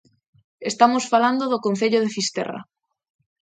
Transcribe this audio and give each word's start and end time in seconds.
Estamos 0.71 1.03
falando 1.11 1.43
do 1.51 1.61
Concello 1.65 1.99
de 2.01 2.13
Fisterra. 2.15 2.61